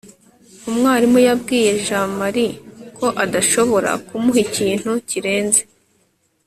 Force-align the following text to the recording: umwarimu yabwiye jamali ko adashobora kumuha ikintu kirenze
umwarimu 0.69 1.19
yabwiye 1.27 1.71
jamali 1.85 2.45
ko 2.97 3.07
adashobora 3.23 3.91
kumuha 4.07 4.39
ikintu 4.45 4.91
kirenze 5.09 5.61